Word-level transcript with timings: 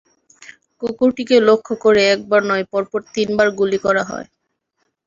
কুকুরটিকে 0.81 1.35
লক্ষ্য 1.47 1.73
করে 1.83 2.01
একবার 2.13 2.41
নয়, 2.49 2.65
পরপর 2.71 2.99
তিনবার 3.13 3.47
গুলি 3.59 3.79
করা 3.85 4.03
হয়। 4.03 4.27